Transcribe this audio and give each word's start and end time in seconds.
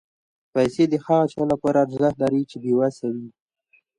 پېسې 0.53 0.83
د 0.89 0.93
هغه 1.05 1.25
چا 1.33 1.41
لپاره 1.51 1.77
ارزښت 1.81 2.17
لري 2.23 2.41
چې 2.49 2.55
بېوسه 2.63 3.05
وي. 3.13 3.27